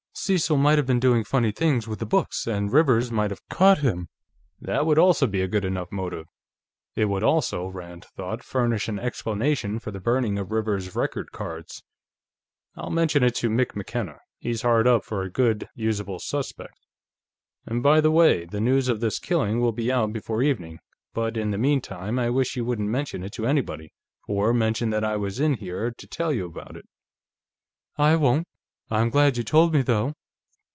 "Cecil 0.13 0.57
might 0.57 0.77
have 0.77 0.85
been 0.85 0.99
doing 0.99 1.23
funny 1.23 1.51
things 1.51 1.87
with 1.87 1.97
the 1.99 2.05
books, 2.05 2.45
and 2.45 2.71
Rivers 2.71 3.09
might 3.09 3.31
have 3.31 3.47
caught 3.49 3.79
him." 3.79 4.07
"That 4.59 4.85
would 4.85 4.99
also 4.99 5.25
be 5.25 5.41
a 5.41 5.47
good 5.47 5.63
enough 5.65 5.89
motive." 5.91 6.27
It 6.95 7.05
would 7.05 7.23
also, 7.23 7.67
Rand 7.67 8.05
thought, 8.17 8.43
furnish 8.43 8.87
an 8.89 8.99
explanation 8.99 9.79
for 9.79 9.89
the 9.89 10.01
burning 10.01 10.37
of 10.37 10.51
Rivers's 10.51 10.95
record 10.95 11.31
cards. 11.31 11.81
"I'll 12.75 12.91
mention 12.91 13.23
it 13.23 13.33
to 13.35 13.49
Mick 13.49 13.73
McKenna; 13.73 14.19
he's 14.37 14.61
hard 14.61 14.85
up 14.85 15.05
for 15.05 15.23
a 15.23 15.31
good 15.31 15.69
usable 15.75 16.19
suspect. 16.19 16.77
And 17.65 17.81
by 17.81 17.99
the 18.01 18.11
way, 18.11 18.45
the 18.45 18.61
news 18.61 18.89
of 18.89 18.99
this 18.99 19.17
killing 19.17 19.59
will 19.59 19.71
be 19.71 19.91
out 19.91 20.11
before 20.13 20.43
evening, 20.43 20.79
but 21.13 21.35
in 21.37 21.49
the 21.51 21.57
meantime 21.57 22.19
I 22.19 22.29
wish 22.29 22.55
you 22.57 22.65
wouldn't 22.65 22.89
mention 22.89 23.23
it 23.23 23.31
to 23.33 23.47
anybody, 23.47 23.91
or 24.27 24.53
mention 24.53 24.89
that 24.91 25.05
I 25.05 25.15
was 25.15 25.39
in 25.39 25.55
here 25.55 25.89
to 25.89 26.05
tell 26.05 26.31
you 26.33 26.45
about 26.45 26.75
it." 26.75 26.85
"I 27.97 28.17
won't. 28.17 28.47
I'm 28.93 29.09
glad 29.09 29.37
you 29.37 29.45
told 29.45 29.73
me, 29.73 29.83
though.... 29.83 30.15